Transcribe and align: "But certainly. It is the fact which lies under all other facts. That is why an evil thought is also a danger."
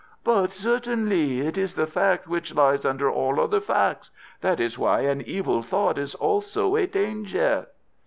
"But 0.23 0.51
certainly. 0.51 1.41
It 1.41 1.59
is 1.59 1.75
the 1.75 1.85
fact 1.85 2.27
which 2.27 2.55
lies 2.55 2.85
under 2.85 3.07
all 3.07 3.39
other 3.39 3.61
facts. 3.61 4.09
That 4.41 4.59
is 4.59 4.75
why 4.79 5.01
an 5.01 5.21
evil 5.21 5.61
thought 5.61 5.99
is 5.99 6.15
also 6.15 6.75
a 6.75 6.87
danger." 6.87 7.67